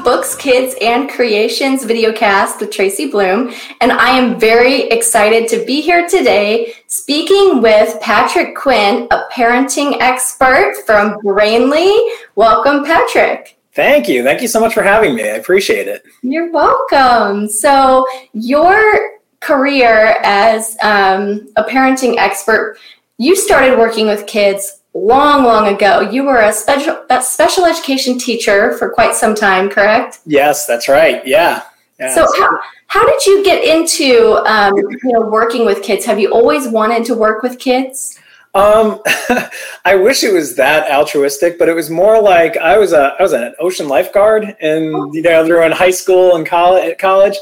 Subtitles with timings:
[0.00, 5.80] Books, Kids, and Creations videocast with Tracy Bloom, and I am very excited to be
[5.80, 11.92] here today speaking with Patrick Quinn, a parenting expert from Brainly.
[12.34, 13.58] Welcome, Patrick.
[13.74, 14.22] Thank you.
[14.22, 15.22] Thank you so much for having me.
[15.22, 16.02] I appreciate it.
[16.22, 17.48] You're welcome.
[17.48, 22.78] So, your career as um, a parenting expert,
[23.18, 26.00] you started working with kids long, long ago.
[26.00, 30.20] You were a special a special education teacher for quite some time, correct?
[30.26, 31.26] Yes, that's right.
[31.26, 31.62] Yeah.
[31.98, 36.04] yeah so how, how did you get into um, you know working with kids?
[36.04, 38.18] Have you always wanted to work with kids?
[38.54, 39.00] Um,
[39.84, 43.22] I wish it was that altruistic, but it was more like I was a I
[43.22, 47.36] was an ocean lifeguard, and you know, through in high school and college, college,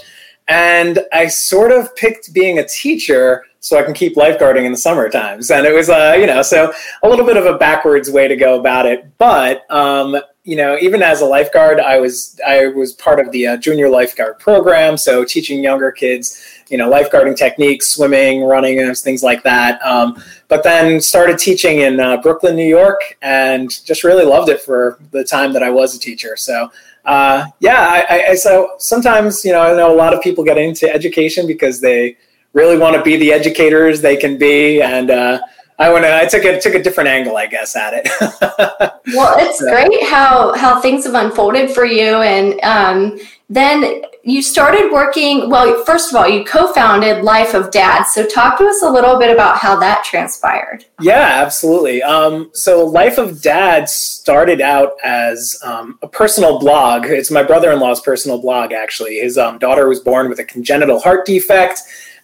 [0.46, 4.78] and I sort of picked being a teacher so I can keep lifeguarding in the
[4.78, 5.50] summer times.
[5.50, 8.34] And it was, uh, you know, so a little bit of a backwards way to
[8.34, 9.16] go about it.
[9.18, 13.46] But, um, you know, even as a lifeguard, I was I was part of the
[13.46, 19.22] uh, junior lifeguard program, so teaching younger kids, you know, lifeguarding techniques, swimming, running, things
[19.22, 19.84] like that.
[19.84, 24.62] Um, but then started teaching in uh, Brooklyn, New York, and just really loved it
[24.62, 26.36] for the time that I was a teacher.
[26.36, 26.70] So.
[27.02, 30.58] Uh, yeah, I, I, so sometimes you know I know a lot of people get
[30.58, 32.18] into education because they
[32.52, 35.40] really want to be the educators they can be, and uh,
[35.80, 36.04] I went.
[36.04, 38.08] I took a took a different angle, I guess, at it.
[39.14, 39.70] well, it's so.
[39.70, 45.48] great how how things have unfolded for you, and um, then you started working.
[45.48, 48.04] Well, first of all, you co-founded Life of Dad.
[48.04, 50.84] So, talk to us a little bit about how that transpired.
[51.00, 52.02] Yeah, absolutely.
[52.02, 57.06] Um, so, Life of Dad started out as um, a personal blog.
[57.06, 58.72] It's my brother-in-law's personal blog.
[58.72, 61.80] Actually, his um, daughter was born with a congenital heart defect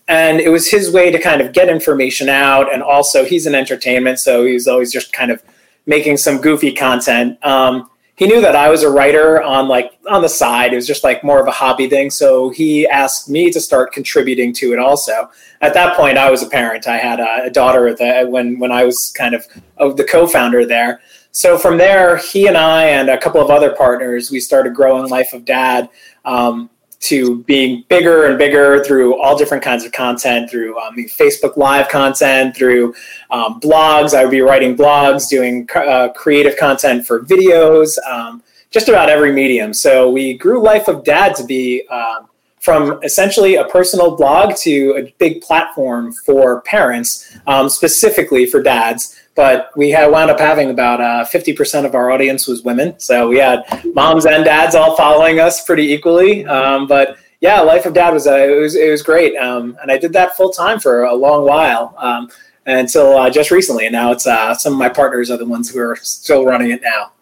[0.08, 3.54] and it was his way to kind of get information out and also he's in
[3.54, 5.42] entertainment so he was always just kind of
[5.86, 7.38] making some goofy content.
[7.44, 10.72] Um, he knew that i was a writer on like on the side.
[10.72, 13.92] It was just like more of a hobby thing so he asked me to start
[13.92, 15.30] contributing to it also.
[15.61, 16.86] At that point i was a parent.
[16.86, 19.46] I had a, a daughter that when when i was kind of,
[19.77, 21.00] of the co-founder there.
[21.33, 25.11] So from there he and i and a couple of other partners we started growing
[25.11, 25.90] life of dad.
[26.24, 26.70] Um,
[27.01, 31.89] to being bigger and bigger through all different kinds of content, through um, Facebook Live
[31.89, 32.95] content, through
[33.30, 34.14] um, blogs.
[34.14, 39.33] I would be writing blogs, doing uh, creative content for videos, um, just about every
[39.33, 39.73] medium.
[39.73, 42.29] So we grew Life of Dad to be um,
[42.61, 49.14] from essentially a personal blog to a big platform for parents, um, specifically for dads
[49.36, 52.98] but we had wound up having about uh, 50% of our audience was women.
[52.98, 53.63] So we had
[53.95, 56.45] moms and dads all following us pretty equally.
[56.47, 59.36] Um, but yeah, Life of Dad was, uh, it was, it was great.
[59.36, 62.30] Um, and I did that full time for a long while um,
[62.64, 63.85] until uh, just recently.
[63.85, 66.70] And now it's uh, some of my partners are the ones who are still running
[66.70, 67.13] it now.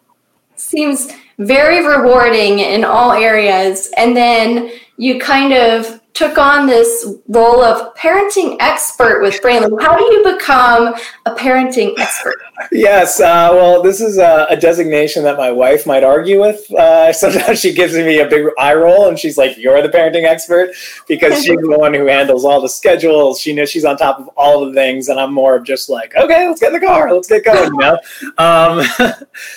[0.55, 3.91] Seems very rewarding in all areas.
[3.97, 9.81] And then you kind of took on this role of parenting expert with Brainly.
[9.81, 10.95] How do you become
[11.25, 12.35] a parenting expert?
[12.71, 16.71] Yes, uh, well, this is a, a, designation that my wife might argue with.
[16.71, 20.23] Uh, sometimes she gives me a big eye roll and she's like, You're the parenting
[20.23, 20.71] expert
[21.05, 23.41] because she's the one who handles all the schedules.
[23.41, 26.15] She knows she's on top of all the things, and I'm more of just like,
[26.15, 27.99] Okay, let's get in the car, let's get going, you know?
[28.37, 28.85] um,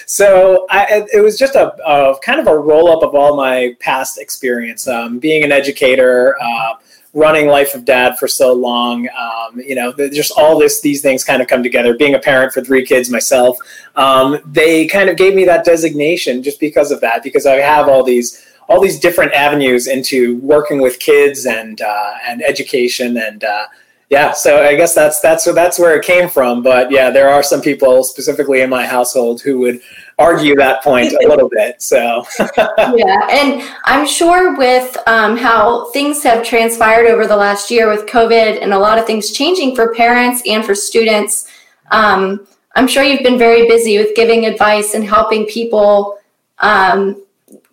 [0.06, 3.76] so I, it was just a, a, kind of a roll up of all my
[3.78, 4.88] past experience.
[4.88, 6.74] Um, being an educator, uh,
[7.14, 11.24] running life of dad for so long um, you know just all this these things
[11.24, 11.96] kind of come together.
[11.96, 13.56] Being a parent for three kids myself
[13.96, 17.88] um, they kind of gave me that designation just because of that because i have
[17.88, 23.44] all these all these different avenues into working with kids and uh, and education and
[23.44, 23.66] uh,
[24.10, 26.62] yeah so i guess that's that's that's where it came from.
[26.62, 29.80] But yeah there are some people specifically in my household who would
[30.18, 32.24] argue that point a little bit so.
[32.78, 38.06] Yeah and i'm sure with um, how things have transpired over the last year with
[38.06, 41.48] covid and a lot of things changing for parents and for students
[41.90, 46.18] um, i'm sure you've been very busy with giving advice and helping people.
[46.58, 47.22] Um,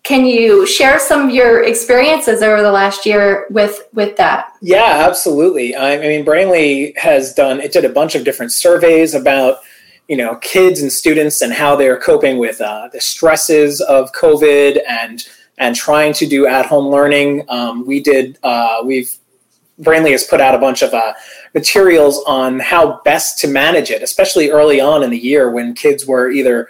[0.04, 4.54] can you share some of your experiences over the last year with with that?
[4.62, 5.76] Yeah absolutely.
[5.76, 9.58] I mean brainly has done it did a bunch of different surveys about
[10.08, 14.80] you know kids and students and how they're coping with uh, the stresses of covid
[14.88, 17.46] and and trying to do at home learning.
[17.48, 19.16] Um, we did uh, we've
[19.82, 21.14] brainly has put out a bunch of uh,
[21.54, 26.06] materials on how best to manage it especially early on in the year when kids
[26.06, 26.70] were either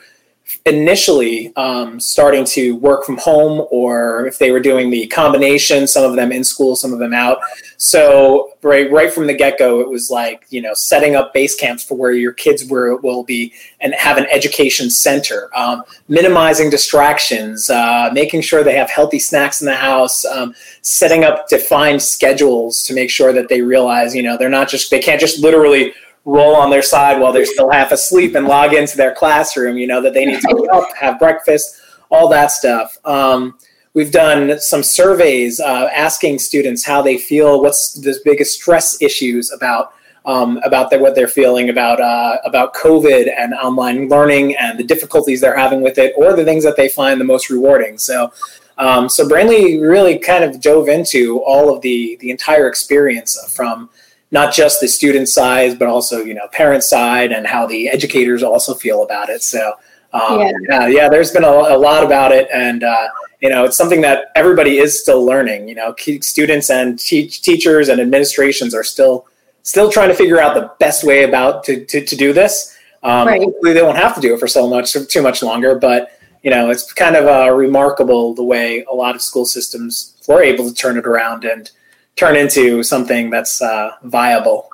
[0.66, 6.04] initially um, starting to work from home or if they were doing the combination some
[6.04, 7.40] of them in school some of them out.
[7.78, 11.84] So right right from the get-go it was like you know setting up base camps
[11.84, 17.70] for where your kids were, will be and have an education center um, minimizing distractions
[17.70, 22.84] uh, making sure they have healthy snacks in the house um, setting up defined schedules
[22.84, 25.94] to make sure that they realize you know they're not just they can't just literally
[26.26, 29.88] roll on their side while they're still half asleep and log into their classroom, you
[29.88, 31.80] know, that they need to wake up, have breakfast,
[32.10, 32.98] all that stuff.
[33.06, 33.58] Um,
[33.94, 39.52] we've done some surveys uh, asking students how they feel, what's the biggest stress issues
[39.52, 39.94] about.
[40.28, 45.40] Um, about what they're feeling about uh, about COVID and online learning and the difficulties
[45.40, 48.00] they're having with it, or the things that they find the most rewarding.
[48.00, 48.34] So,
[48.80, 53.88] um, so Brainly really kind of dove into all of the the entire experience from
[54.32, 58.44] not just the student side, but also you know parent side and how the educators
[58.44, 59.42] also feel about it.
[59.44, 59.74] So
[60.14, 60.52] um, yeah.
[60.70, 60.88] yeah.
[60.88, 63.08] yeah, there's been a, a, lot about it, and uh,
[63.42, 65.68] you know it's something that everybody is still learning.
[65.68, 69.28] You know, students and teach, teachers and administrations are still
[69.64, 72.78] still trying to figure out the best way about to to, to do this.
[73.04, 73.42] Um, right.
[73.42, 76.12] Hopefully, they won't have to do it for so much too much longer, but.
[76.44, 80.44] You know, it's kind of uh, remarkable the way a lot of school systems were
[80.44, 81.72] able to turn it around and
[82.16, 84.70] turn into something that's uh, viable.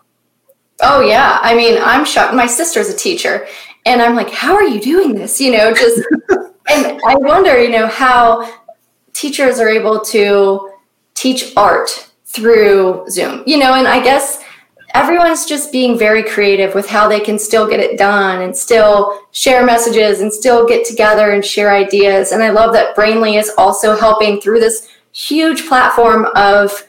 [0.82, 2.34] Oh yeah, I mean, I'm shocked.
[2.34, 3.48] My sister's a teacher,
[3.86, 5.40] and I'm like, how are you doing this?
[5.40, 6.02] You know, just
[6.70, 8.52] and I wonder, you know, how
[9.14, 10.72] teachers are able to
[11.14, 13.44] teach art through Zoom.
[13.46, 14.44] You know, and I guess
[14.94, 19.22] everyone's just being very creative with how they can still get it done and still
[19.32, 22.32] share messages and still get together and share ideas.
[22.32, 26.88] And I love that Brainly is also helping through this huge platform of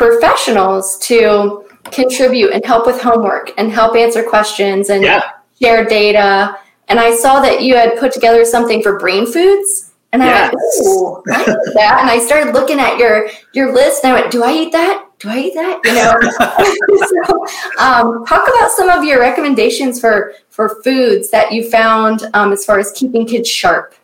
[0.00, 1.62] professionals to
[1.92, 5.32] contribute and help with homework and help answer questions and yeah.
[5.60, 6.56] share data.
[6.88, 9.92] And I saw that you had put together something for brain foods.
[10.12, 11.44] And I went, ooh, I
[11.74, 11.98] that.
[12.00, 15.06] And I started looking at your your list and I went, do I eat that?
[15.18, 15.80] Do I eat that?
[15.84, 16.16] You know.
[17.76, 22.52] so, um, talk about some of your recommendations for for foods that you found um,
[22.52, 23.94] as far as keeping kids sharp.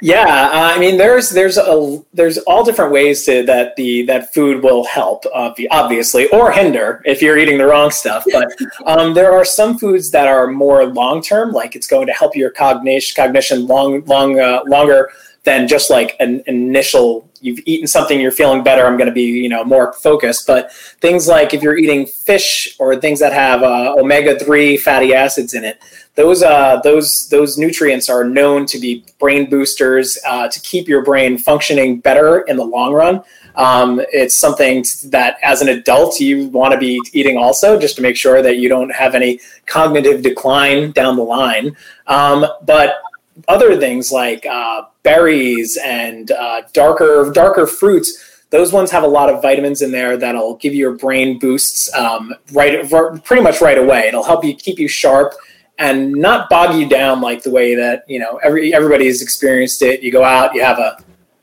[0.00, 4.32] Yeah, uh, I mean, there's there's a there's all different ways to that the that
[4.32, 8.24] food will help, obviously, or hinder if you're eating the wrong stuff.
[8.32, 8.48] But
[8.86, 12.34] um, there are some foods that are more long term, like it's going to help
[12.34, 15.10] your cognition cognition long long uh, longer
[15.44, 19.22] than just like an initial you've eaten something you're feeling better i'm going to be
[19.22, 23.62] you know more focused but things like if you're eating fish or things that have
[23.62, 25.80] uh, omega-3 fatty acids in it
[26.14, 31.04] those uh, those those nutrients are known to be brain boosters uh, to keep your
[31.04, 33.22] brain functioning better in the long run.
[33.54, 38.02] Um, it's something that as an adult you want to be eating also, just to
[38.02, 41.76] make sure that you don't have any cognitive decline down the line.
[42.06, 43.00] Um, but
[43.48, 49.30] other things like uh, berries and uh, darker darker fruits those ones have a lot
[49.30, 52.88] of vitamins in there that'll give your brain boosts um, right
[53.24, 55.34] pretty much right away it'll help you keep you sharp
[55.80, 60.02] and not bog you down like the way that you know every everybody's experienced it.
[60.02, 61.02] You go out, you have a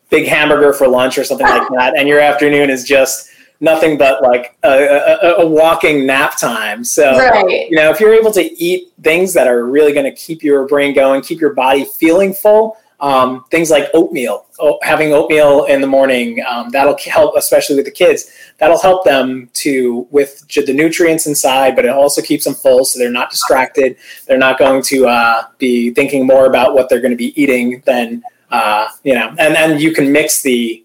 [0.09, 3.29] big hamburger for lunch or something like that, and your afternoon is just
[3.59, 6.83] nothing but like a, a, a walking nap time.
[6.83, 7.69] So right.
[7.69, 10.67] you know, if you're able to eat things that are really going to keep your
[10.67, 15.81] brain going, keep your body feeling full, um, things like oatmeal, oh, having oatmeal in
[15.81, 18.31] the morning, um, that'll help, especially with the kids.
[18.57, 22.97] That'll help them to with the nutrients inside, but it also keeps them full, so
[22.97, 23.97] they're not distracted.
[24.25, 27.83] They're not going to uh, be thinking more about what they're going to be eating
[27.85, 29.29] than uh, you know.
[29.37, 30.83] And then you can mix the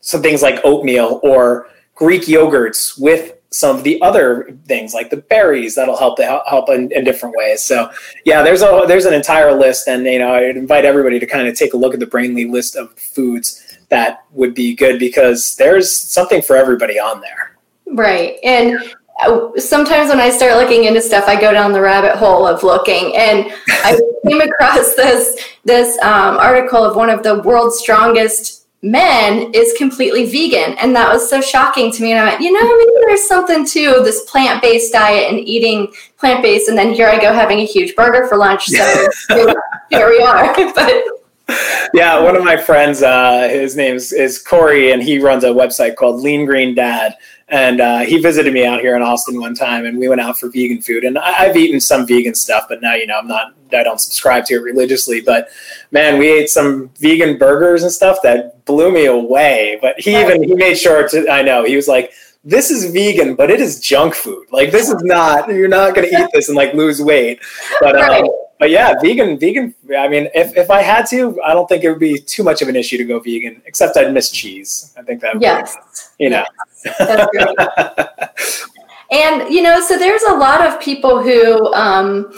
[0.00, 5.18] some things like oatmeal or Greek yogurts with some of the other things like the
[5.18, 7.62] berries that'll help to help in, in, different ways.
[7.62, 7.90] So
[8.24, 11.46] yeah, there's a there's an entire list, and you know I invite everybody to kind
[11.46, 15.56] of take a look at the Brainly list of foods that would be good because
[15.56, 17.56] there's something for everybody on there.
[17.86, 18.78] Right, and
[19.22, 22.62] uh, sometimes when I start looking into stuff, I go down the rabbit hole of
[22.62, 28.61] looking, and I came across this this um, article of one of the world's strongest
[28.82, 30.76] men is completely vegan.
[30.78, 32.12] And that was so shocking to me.
[32.12, 35.92] And I went, you know, maybe there's something to this plant based diet and eating
[36.18, 36.68] plant based.
[36.68, 38.66] And then here I go having a huge burger for lunch.
[38.66, 39.08] So
[39.90, 40.54] here, we are.
[40.74, 41.04] but
[41.94, 45.48] yeah, one of my friends, uh, his name is, is Corey, and he runs a
[45.48, 47.16] website called Lean Green Dad.
[47.52, 50.38] And uh, he visited me out here in Austin one time, and we went out
[50.38, 51.04] for vegan food.
[51.04, 53.52] And I, have eaten some vegan stuff, but now you know I'm not.
[53.74, 55.20] I don't subscribe to it religiously.
[55.20, 55.48] But
[55.90, 59.78] man, we ate some vegan burgers and stuff that blew me away.
[59.82, 61.28] But he even he made sure to.
[61.28, 64.46] I know he was like, "This is vegan, but it is junk food.
[64.50, 65.50] Like this is not.
[65.50, 67.38] You're not going to eat this and like lose weight."
[67.80, 68.30] But um,
[68.62, 69.74] but yeah, vegan, vegan.
[69.98, 72.62] I mean, if, if I had to, I don't think it would be too much
[72.62, 73.60] of an issue to go vegan.
[73.66, 74.94] Except I'd miss cheese.
[74.96, 75.40] I think that.
[75.40, 76.12] Yes.
[76.16, 76.44] Be, you know.
[76.84, 78.68] Yes.
[79.10, 82.32] and you know, so there's a lot of people who um,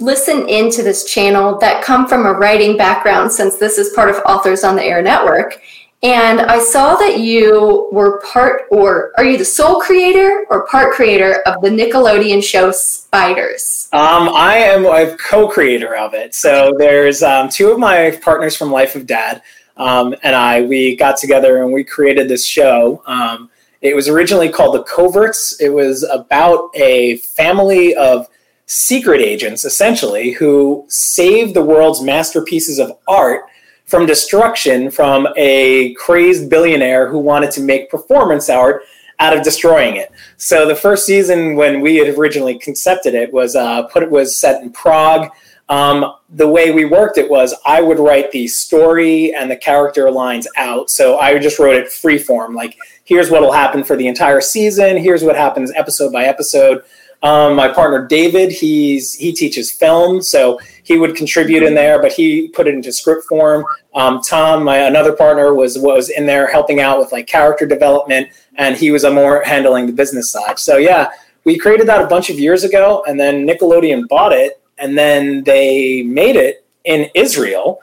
[0.00, 4.16] listen into this channel that come from a writing background, since this is part of
[4.26, 5.62] Authors on the Air Network.
[6.02, 10.94] And I saw that you were part, or are you the sole creator or part
[10.94, 13.92] creator of the Nickelodeon show Spyders?
[13.92, 16.34] Um, I am a co-creator of it.
[16.34, 19.42] So there's um, two of my partners from Life of Dad
[19.76, 20.62] um, and I.
[20.62, 23.02] We got together and we created this show.
[23.06, 23.50] Um,
[23.82, 25.60] it was originally called The Coverts.
[25.60, 28.26] It was about a family of
[28.64, 33.42] secret agents, essentially, who saved the world's masterpieces of art
[33.90, 38.84] from destruction from a crazed billionaire who wanted to make performance art
[39.18, 40.12] out of destroying it.
[40.36, 44.38] So the first season, when we had originally concepted it, was uh, put it was
[44.38, 45.30] set in Prague.
[45.68, 50.08] Um, the way we worked it was I would write the story and the character
[50.08, 50.88] lines out.
[50.88, 54.40] So I just wrote it free form, like here's what will happen for the entire
[54.40, 54.96] season.
[54.98, 56.84] Here's what happens episode by episode.
[57.22, 62.12] Um, my partner David, he's he teaches film, so he would contribute in there, but
[62.12, 63.64] he put it into script form.
[63.94, 68.28] Um, Tom, my another partner, was was in there helping out with like character development,
[68.54, 70.58] and he was a more handling the business side.
[70.58, 71.10] So yeah,
[71.44, 75.44] we created that a bunch of years ago, and then Nickelodeon bought it, and then
[75.44, 77.80] they made it in Israel.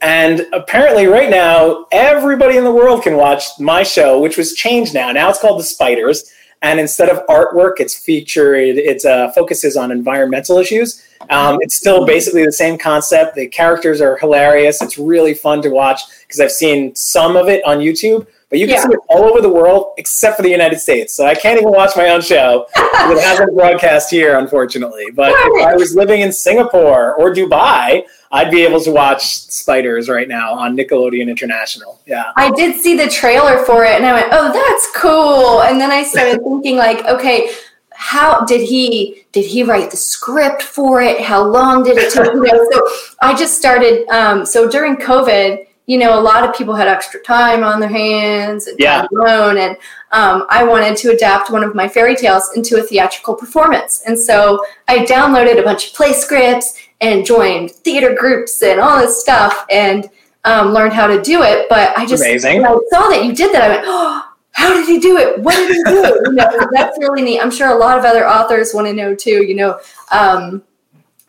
[0.00, 4.94] And apparently, right now, everybody in the world can watch my show, which was changed
[4.94, 5.10] now.
[5.10, 6.30] Now it's called The Spyders
[6.62, 8.78] and instead of artwork, it's featured.
[8.78, 11.02] It uh, focuses on environmental issues.
[11.30, 13.34] Um, it's still basically the same concept.
[13.34, 14.80] The characters are hilarious.
[14.82, 18.66] It's really fun to watch because I've seen some of it on YouTube, but you
[18.66, 18.82] can yeah.
[18.82, 21.16] see it all over the world except for the United States.
[21.16, 22.66] So I can't even watch my own show.
[22.76, 25.06] it hasn't broadcast here, unfortunately.
[25.12, 30.08] But if I was living in Singapore or Dubai, I'd be able to watch Spyders
[30.08, 32.00] right now on Nickelodeon International.
[32.06, 32.32] Yeah.
[32.36, 35.90] I did see the trailer for it and I went, "Oh, that's cool." And then
[35.90, 37.50] I started thinking like, "Okay,
[37.90, 41.20] how did he did he write the script for it?
[41.20, 42.88] How long did it take?" You know, so
[43.20, 47.20] I just started um, so during COVID, you know, a lot of people had extra
[47.20, 49.06] time on their hands and yeah.
[49.12, 49.76] alone, and
[50.12, 54.02] um, I wanted to adapt one of my fairy tales into a theatrical performance.
[54.06, 58.98] And so I downloaded a bunch of play scripts and joined theater groups and all
[59.00, 60.10] this stuff and
[60.44, 61.68] um, learned how to do it.
[61.68, 62.64] But I just Amazing.
[62.64, 63.62] I saw that you did that.
[63.62, 65.38] I went, oh, how did he do it?
[65.40, 66.20] What did he do?
[66.24, 67.40] you know, that's really neat.
[67.40, 69.44] I'm sure a lot of other authors want to know too.
[69.44, 70.62] You know, um,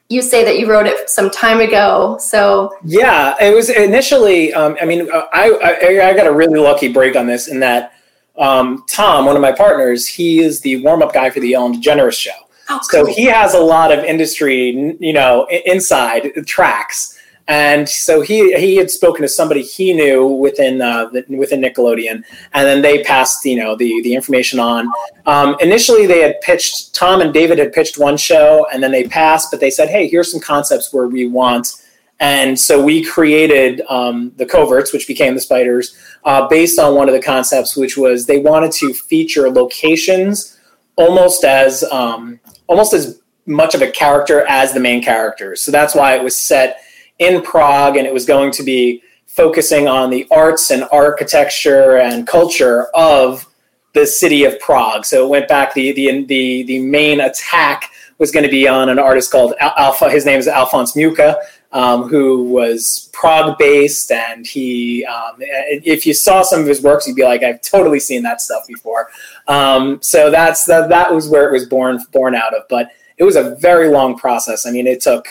[0.09, 2.17] you say that you wrote it some time ago.
[2.19, 4.53] So yeah, it was initially.
[4.53, 7.93] Um, I mean, I, I, I got a really lucky break on this in that
[8.37, 11.81] um, Tom, one of my partners, he is the warm up guy for the Ellen
[11.81, 12.31] DeGeneres show.
[12.69, 13.05] Oh, cool.
[13.05, 17.16] So he has a lot of industry, you know, inside tracks.
[17.47, 22.23] And so he he had spoken to somebody he knew within uh, within Nickelodeon,
[22.53, 24.89] and then they passed you know the the information on.
[25.25, 29.05] Um, initially, they had pitched Tom and David had pitched one show, and then they
[29.05, 31.73] passed, but they said, "Hey, here's some concepts where we want."
[32.19, 37.07] And so we created um, the coverts, which became the spyders, uh, based on one
[37.07, 40.57] of the concepts, which was they wanted to feature locations
[40.97, 45.61] almost as um, almost as much of a character as the main characters.
[45.61, 46.81] So that's why it was set
[47.19, 52.27] in Prague and it was going to be focusing on the arts and architecture and
[52.27, 53.45] culture of
[53.93, 55.05] the city of Prague.
[55.05, 58.89] So it went back the the the, the main attack was going to be on
[58.89, 60.09] an artist called Alpha.
[60.09, 61.37] His name is Alphonse Mucha,
[61.71, 67.07] um, who was Prague based, and he, um, if you saw some of his works,
[67.07, 69.09] you'd be like, I've totally seen that stuff before.
[69.47, 70.89] Um, so that's that.
[70.89, 72.63] That was where it was born born out of.
[72.69, 74.65] But it was a very long process.
[74.65, 75.27] I mean, it took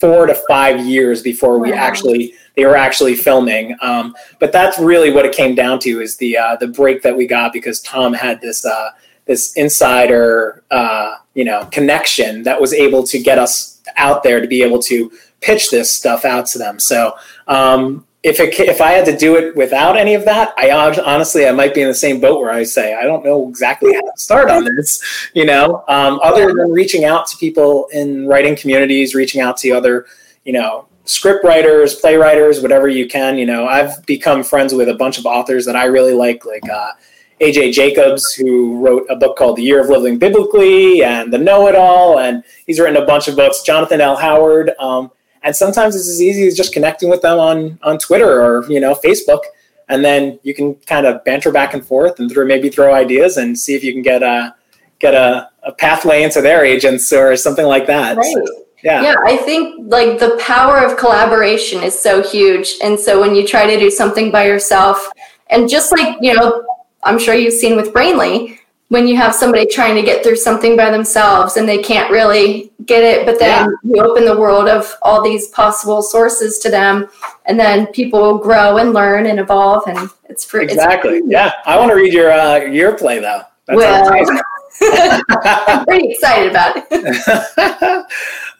[0.00, 1.78] four to five years before we wow.
[1.78, 3.76] actually they were actually filming.
[3.80, 7.16] Um, but that's really what it came down to is the uh, the break that
[7.16, 8.64] we got because Tom had this.
[8.64, 8.90] Uh,
[9.28, 14.48] this insider, uh, you know, connection that was able to get us out there to
[14.48, 16.80] be able to pitch this stuff out to them.
[16.80, 17.14] So
[17.46, 21.46] um, if it, if I had to do it without any of that, I honestly
[21.46, 24.00] I might be in the same boat where I say I don't know exactly how
[24.00, 25.02] to start on this.
[25.34, 29.70] You know, um, other than reaching out to people in writing communities, reaching out to
[29.70, 30.06] other,
[30.44, 33.38] you know, script writers, playwriters, whatever you can.
[33.38, 36.68] You know, I've become friends with a bunch of authors that I really like, like.
[36.68, 36.92] Uh,
[37.40, 41.68] AJ Jacobs, who wrote a book called The Year of Living Biblically and The Know
[41.68, 43.62] It All, and he's written a bunch of books.
[43.62, 44.16] Jonathan L.
[44.16, 48.42] Howard, um, and sometimes it's as easy as just connecting with them on on Twitter
[48.42, 49.42] or you know Facebook,
[49.88, 53.36] and then you can kind of banter back and forth and throw, maybe throw ideas
[53.36, 54.54] and see if you can get a
[54.98, 58.16] get a, a pathway into their agents or something like that.
[58.16, 58.36] Right.
[58.82, 59.02] Yeah.
[59.02, 62.74] Yeah, I think like the power of collaboration is so huge.
[62.82, 65.08] And so when you try to do something by yourself,
[65.50, 66.64] and just like, you know,
[67.02, 68.57] I'm sure you've seen with Brainly,
[68.88, 72.72] when you have somebody trying to get through something by themselves and they can't really
[72.86, 73.96] get it, but then yeah.
[73.96, 77.08] you open the world of all these possible sources to them,
[77.44, 81.18] and then people will grow and learn and evolve, and it's for exactly.
[81.18, 83.42] It's yeah, I want to read your uh, your play though.
[83.66, 84.40] That's well,
[84.80, 86.86] I'm pretty excited about it.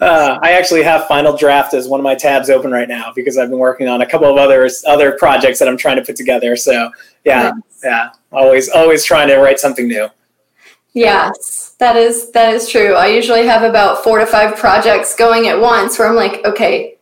[0.01, 3.39] uh, I actually have Final Draft as one of my tabs open right now because
[3.39, 6.17] I've been working on a couple of other other projects that I'm trying to put
[6.17, 6.55] together.
[6.55, 6.91] So
[7.25, 10.09] yeah, yeah, always always trying to write something new.
[10.95, 12.95] Yes, that is that is true.
[12.95, 16.97] I usually have about four to five projects going at once where I'm like, okay,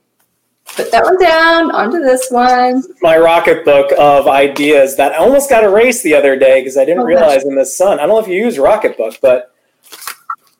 [0.74, 2.82] put that one down onto this one.
[3.00, 7.06] My Rocketbook of ideas that almost got erased the other day because I didn't oh,
[7.06, 7.50] realize gosh.
[7.50, 7.98] in the sun.
[7.98, 9.54] I don't know if you use Rocketbook, but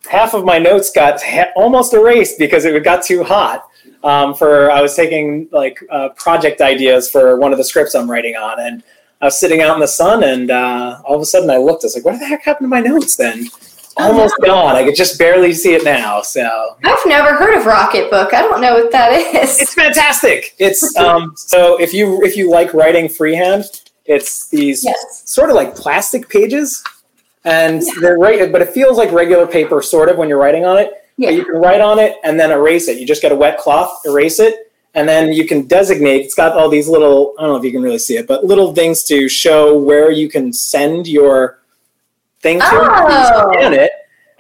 [0.09, 3.69] half of my notes got ha- almost erased because it got too hot.
[4.05, 8.11] Um, for I was taking like uh, project ideas for one of the scripts I'm
[8.11, 8.85] writing on, and
[9.21, 11.85] I was sitting out in the sun, and uh, all of a sudden I looked.
[11.85, 13.49] I was like, "What the heck happened to my notes?" Then
[13.97, 14.77] almost oh, gone.
[14.77, 16.23] I could just barely see it now.
[16.23, 18.35] So I've never heard of Rocketbook.
[18.35, 19.61] I don't know what that is.
[19.61, 20.55] It's fantastic.
[20.59, 23.65] It's um, so if you if you like writing freehand,
[24.05, 25.23] it's these yes.
[25.25, 26.85] sort of like plastic pages,
[27.45, 27.93] and yeah.
[28.01, 30.93] they're right, but it feels like regular paper, sort of when you're writing on it.
[31.17, 31.31] Yeah.
[31.31, 32.99] But you can write on it and then erase it.
[32.99, 34.66] You just get a wet cloth, erase it,
[34.97, 36.25] and then you can designate.
[36.25, 38.45] It's got all these little I don't know if you can really see it, but
[38.45, 41.61] little things to show where you can send your
[42.41, 43.53] thing to oh.
[43.53, 43.91] scan it,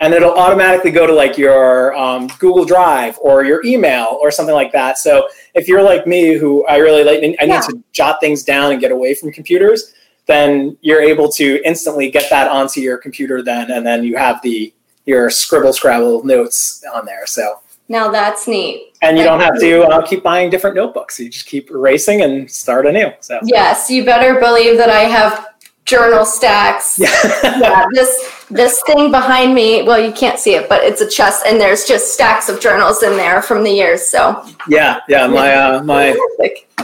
[0.00, 4.54] and it'll automatically go to like your um, Google Drive or your email or something
[4.54, 4.98] like that.
[4.98, 7.60] So if you're like me, who I really like, I need yeah.
[7.60, 9.92] to jot things down and get away from computers,
[10.24, 14.40] then you're able to instantly get that onto your computer then, and then you have
[14.42, 14.72] the
[15.04, 17.26] your scribble scrabble notes on there.
[17.26, 18.94] So now that's neat.
[19.02, 21.20] And you don't have to uh, keep buying different notebooks.
[21.20, 23.12] You just keep erasing and start anew.
[23.20, 25.46] So yes, you better believe that I have
[25.84, 26.98] journal stacks.
[26.98, 27.08] Yeah.
[27.42, 29.82] yeah, this this thing behind me.
[29.82, 33.02] Well, you can't see it, but it's a chest, and there's just stacks of journals
[33.02, 34.06] in there from the years.
[34.08, 35.26] So yeah, yeah.
[35.26, 36.16] My uh, my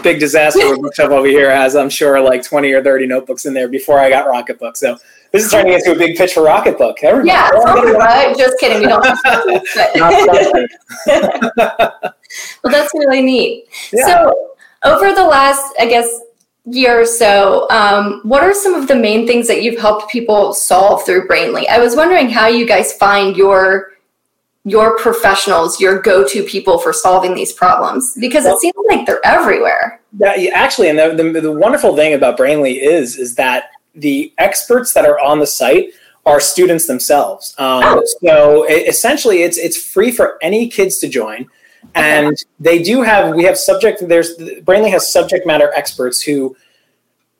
[0.03, 3.69] big disaster bookshelf over here has, I'm sure, like 20 or 30 notebooks in there
[3.69, 4.77] before I got Rocketbook.
[4.77, 4.99] So
[5.33, 7.03] this is turning into a big pitch for Rocketbook.
[7.03, 8.37] Everybody, yeah, right.
[8.37, 8.81] just kidding.
[8.81, 9.05] We don't.
[9.05, 9.97] Have to expect
[12.63, 13.67] Well, that's really neat.
[13.93, 14.07] Yeah.
[14.07, 16.09] So over the last, I guess,
[16.67, 20.53] year or so, um, what are some of the main things that you've helped people
[20.53, 21.67] solve through Brainly?
[21.69, 23.89] I was wondering how you guys find your
[24.65, 29.25] your professionals, your go-to people for solving these problems, because well, it seems like they're
[29.25, 30.01] everywhere.
[30.19, 33.65] Yeah, actually, and the, the, the wonderful thing about Brainly is is that
[33.95, 35.91] the experts that are on the site
[36.25, 37.55] are students themselves.
[37.59, 38.03] Um, oh.
[38.23, 41.49] So it, essentially, it's it's free for any kids to join
[41.95, 46.57] and they do have we have subject there's brainly has subject matter experts who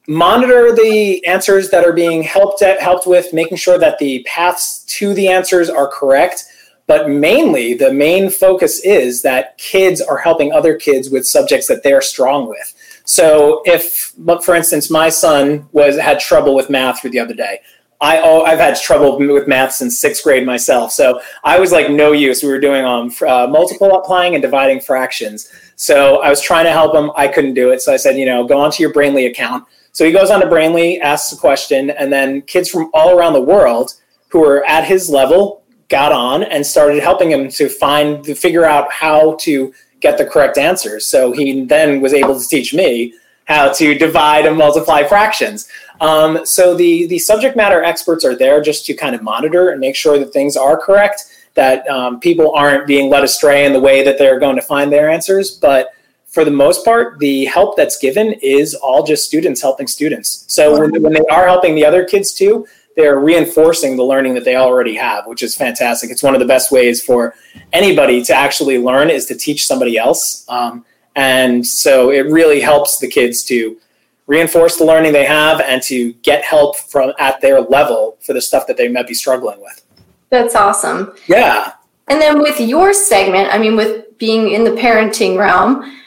[0.09, 4.85] monitor the answers that are being helped at, helped with making sure that the paths
[4.85, 6.45] to the answers are correct
[6.87, 11.83] but mainly the main focus is that kids are helping other kids with subjects that
[11.83, 17.09] they're strong with so if for instance my son was had trouble with math for
[17.09, 17.59] the other day
[18.03, 22.11] I I've had trouble with math since sixth grade myself, so I was like no
[22.11, 22.43] use.
[22.43, 26.95] We were doing um uh, multiplying and dividing fractions, so I was trying to help
[26.97, 27.13] him.
[27.17, 29.65] I couldn't do it, so I said, you know, go onto your Brainly account.
[29.93, 33.35] So he goes on to Brainly, asks a question, and then kids from all around
[33.35, 33.95] the world
[34.31, 38.65] who were at his level got on and started helping him to find to figure
[38.65, 41.07] out how to get the correct answers.
[41.07, 45.69] So he then was able to teach me how to divide and multiply fractions.
[46.01, 49.81] Um, so the the subject matter experts are there just to kind of monitor and
[49.81, 53.81] make sure that things are correct, that um, people aren't being led astray in the
[53.81, 55.51] way that they're going to find their answers.
[55.51, 55.95] But
[56.27, 60.45] for the most part, the help that's given is all just students helping students.
[60.49, 64.45] So when, when they are helping the other kids too, they're reinforcing the learning that
[64.45, 66.11] they already have, which is fantastic.
[66.11, 67.35] It's one of the best ways for
[67.73, 70.45] anybody to actually learn is to teach somebody else.
[70.49, 73.79] Um, and so it really helps the kids to
[74.27, 78.41] reinforce the learning they have and to get help from at their level for the
[78.41, 79.85] stuff that they might be struggling with.
[80.31, 81.15] That's awesome.
[81.27, 81.73] Yeah.
[82.09, 86.01] And then with your segment, I mean, with being in the parenting realm,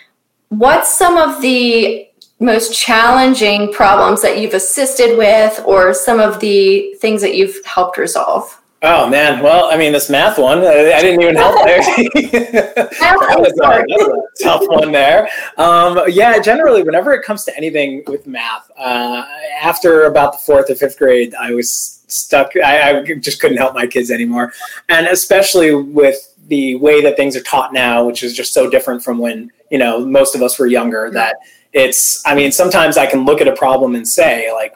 [0.49, 2.04] what's some of the
[2.39, 7.97] most challenging problems that you've assisted with or some of the things that you've helped
[7.97, 8.61] resolve?
[8.81, 11.79] Oh man, well, I mean, this math one, I, didn't even help there.
[11.81, 15.27] that, was a, that, was a, tough one there.
[15.57, 19.25] Um, yeah, generally, whenever it comes to anything with math, uh,
[19.59, 22.51] after about the fourth or fifth grade, I was stuck.
[22.57, 24.53] I, I, just couldn't help my kids anymore,
[24.87, 29.03] and especially with the way that things are taught now, which is just so different
[29.03, 31.09] from when you know most of us were younger.
[31.11, 31.37] That
[31.75, 34.73] it's, I mean, sometimes I can look at a problem and say like,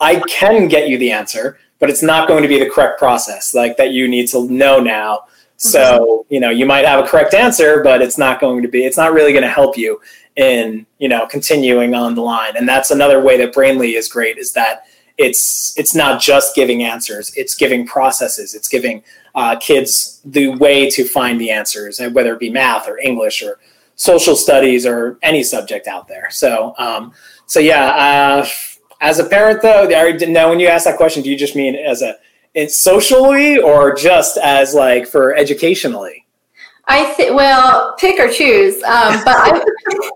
[0.00, 3.54] I can get you the answer, but it's not going to be the correct process.
[3.54, 5.24] Like that you need to know now.
[5.58, 6.34] So mm-hmm.
[6.34, 8.84] you know you might have a correct answer, but it's not going to be.
[8.84, 10.00] It's not really going to help you
[10.36, 12.56] in you know continuing on the line.
[12.56, 14.84] And that's another way that Brainly is great is that
[15.18, 19.02] it's it's not just giving answers it's giving processes it's giving
[19.34, 23.58] uh, kids the way to find the answers whether it be math or english or
[23.98, 27.12] social studies or any subject out there so um,
[27.46, 28.48] so yeah uh,
[29.00, 31.54] as a parent though i didn't know when you asked that question do you just
[31.54, 32.16] mean as a
[32.54, 36.24] it's socially or just as like for educationally
[36.90, 39.62] I think well, pick or choose, um, but I,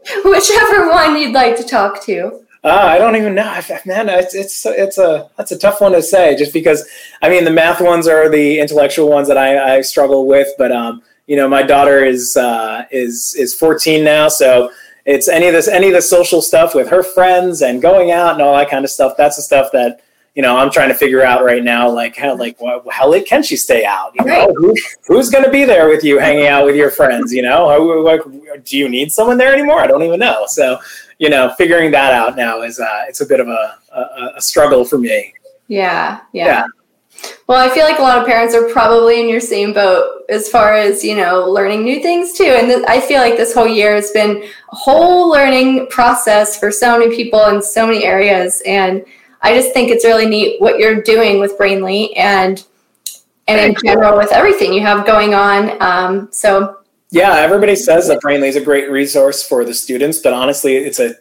[0.24, 2.42] whichever one you'd like to talk to.
[2.64, 4.08] Uh, I don't even know, man.
[4.08, 6.88] It's it's it's a that's a tough one to say, just because
[7.20, 10.70] I mean the math ones are the intellectual ones that I, I struggle with, but
[10.70, 14.70] um, you know, my daughter is uh, is is 14 now, so
[15.06, 18.34] it's any of this any of the social stuff with her friends and going out
[18.34, 19.14] and all that kind of stuff.
[19.16, 20.02] That's the stuff that
[20.34, 21.88] you know I'm trying to figure out right now.
[21.88, 22.58] Like how like
[22.90, 24.12] how late can she stay out?
[24.14, 24.74] You know, Who,
[25.06, 27.32] who's going to be there with you, hanging out with your friends?
[27.32, 27.64] You know,
[28.02, 28.20] like,
[28.66, 29.80] do you need someone there anymore?
[29.80, 30.44] I don't even know.
[30.48, 30.80] So
[31.16, 34.42] you know, figuring that out now is uh, it's a bit of a, a, a
[34.42, 35.32] struggle for me.
[35.68, 36.64] Yeah, yeah, yeah.
[37.46, 40.48] Well, I feel like a lot of parents are probably in your same boat as
[40.48, 42.44] far as, you know, learning new things too.
[42.44, 46.70] And th- I feel like this whole year has been a whole learning process for
[46.70, 48.62] so many people in so many areas.
[48.66, 49.04] And
[49.42, 52.64] I just think it's really neat what you're doing with Brainly and
[53.48, 55.82] and in general with everything you have going on.
[55.82, 56.78] Um, so
[57.10, 60.98] yeah, everybody says that Brainly is a great resource for the students, but honestly, it's
[60.98, 61.16] a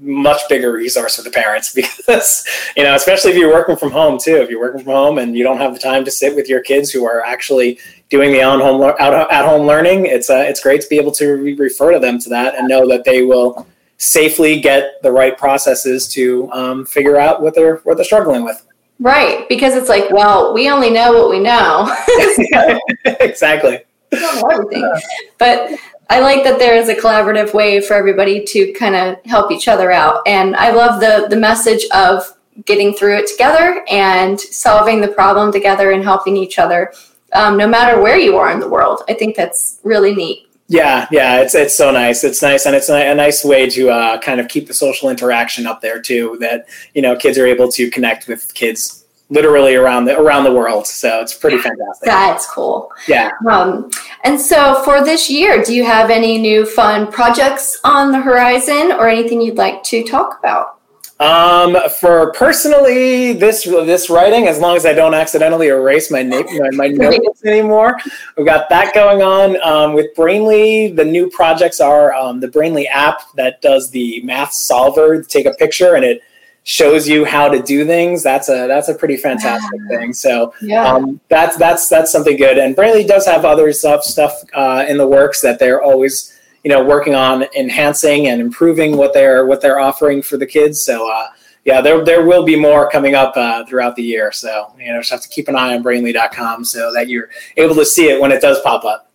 [0.00, 2.44] much bigger resource for the parents because
[2.76, 4.36] you know especially if you're working from home too.
[4.36, 6.60] If you're working from home and you don't have the time to sit with your
[6.60, 7.78] kids who are actually
[8.08, 11.12] doing the on home out at home learning it's uh, it's great to be able
[11.12, 13.66] to re- refer to them to that and know that they will
[13.98, 18.64] safely get the right processes to um, figure out what they're what they're struggling with.
[18.98, 21.94] Right because it's like well we only know what we know.
[23.20, 23.80] Exactly.
[24.12, 24.92] Everything.
[25.38, 25.78] But
[26.08, 29.66] I like that there is a collaborative way for everybody to kind of help each
[29.68, 30.22] other out.
[30.26, 35.52] And I love the the message of getting through it together and solving the problem
[35.52, 36.92] together and helping each other,
[37.34, 39.02] um, no matter where you are in the world.
[39.08, 40.48] I think that's really neat.
[40.68, 42.24] Yeah, yeah, it's it's so nice.
[42.24, 45.66] It's nice, and it's a, nice way to uh, kind of keep the social interaction
[45.66, 46.36] up there too.
[46.40, 50.52] That you know, kids are able to connect with kids literally around the around the
[50.52, 50.86] world.
[50.86, 52.06] So it's pretty fantastic.
[52.06, 52.90] That's cool.
[53.08, 53.30] Yeah.
[53.48, 53.90] Um,
[54.24, 58.92] and so for this year, do you have any new fun projects on the horizon
[58.92, 60.76] or anything you'd like to talk about?
[61.18, 66.44] Um, for personally, this this writing, as long as I don't accidentally erase my name,
[66.76, 67.96] my, my notes anymore,
[68.36, 69.60] we've got that going on.
[69.62, 74.52] Um, with Brainly, the new projects are um, the Brainly app that does the math
[74.52, 75.22] solver.
[75.22, 76.20] Take a picture and it
[76.66, 80.12] shows you how to do things, that's a that's a pretty fantastic thing.
[80.12, 80.84] So yeah.
[80.84, 82.58] um, that's that's that's something good.
[82.58, 86.70] And Brainly does have other stuff stuff uh, in the works that they're always you
[86.70, 90.84] know working on enhancing and improving what they're what they're offering for the kids.
[90.84, 91.28] So uh,
[91.64, 94.32] yeah, there there will be more coming up uh, throughout the year.
[94.32, 97.76] So you know just have to keep an eye on Brainly.com so that you're able
[97.76, 99.12] to see it when it does pop up.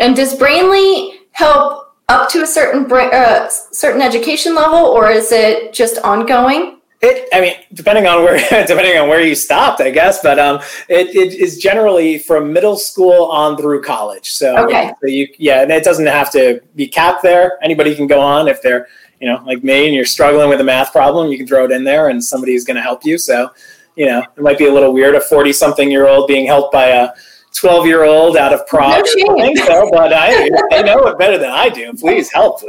[0.00, 5.72] And does Brainly help up to a certain uh, certain education level, or is it
[5.72, 6.77] just ongoing?
[7.00, 10.60] It, I mean, depending on where depending on where you stopped, I guess, but um,
[10.88, 14.30] it, it is generally from middle school on through college.
[14.30, 14.92] So, okay.
[15.00, 17.58] so you, yeah, and it doesn't have to be capped there.
[17.62, 18.88] Anybody can go on if they're,
[19.20, 21.70] you know, like me, and you're struggling with a math problem, you can throw it
[21.70, 23.16] in there, and somebody's going to help you.
[23.16, 23.50] So,
[23.94, 26.72] you know, it might be a little weird a forty something year old being helped
[26.72, 27.10] by a
[27.60, 29.04] 12 year old out of Prague.
[29.16, 31.92] No I think so, but I, they know it better than I do.
[31.94, 32.60] Please help.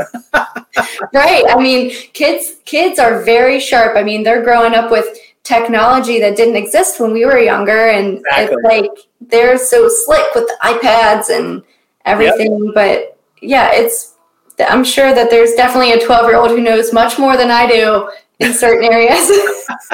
[1.14, 1.44] right.
[1.50, 3.98] I mean, kids, kids are very sharp.
[3.98, 5.06] I mean, they're growing up with
[5.44, 7.90] technology that didn't exist when we were younger.
[7.90, 8.56] And exactly.
[8.56, 11.64] it's like, they're so slick with the iPads and
[12.06, 12.66] everything.
[12.66, 12.74] Yep.
[12.74, 14.16] But yeah, it's,
[14.60, 17.68] I'm sure that there's definitely a 12 year old who knows much more than I
[17.68, 19.30] do in certain areas.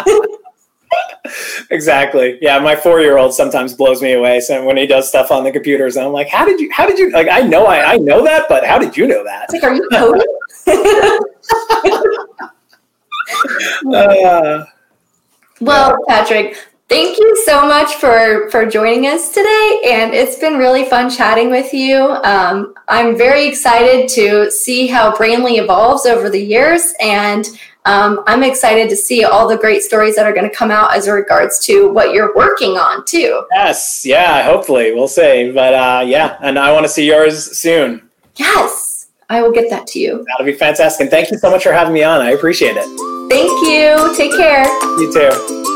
[1.72, 2.38] exactly.
[2.42, 4.40] Yeah, my four year old sometimes blows me away.
[4.40, 6.72] So when he does stuff on the computers, I'm like, how did you?
[6.72, 7.12] How did you?
[7.12, 9.50] Like, I know, I, I know that, but how did you know that?
[9.50, 10.22] It's like, are you coding?
[13.94, 14.66] uh,
[15.62, 16.58] well, Patrick,
[16.90, 21.50] thank you so much for for joining us today, and it's been really fun chatting
[21.50, 21.98] with you.
[22.24, 27.48] Um, I'm very excited to see how Brainly evolves over the years and
[27.86, 30.96] um, I'm excited to see all the great stories that are going to come out
[30.96, 33.46] as regards to what you're working on too.
[33.52, 35.52] Yes, yeah, hopefully we'll see.
[35.54, 38.10] But uh, yeah, and I want to see yours soon.
[38.36, 40.26] Yes, I will get that to you.
[40.28, 41.02] That'll be fantastic.
[41.02, 42.22] And thank you so much for having me on.
[42.22, 42.86] I appreciate it.
[43.30, 44.16] Thank you.
[44.16, 44.66] Take care.
[44.98, 45.75] You too.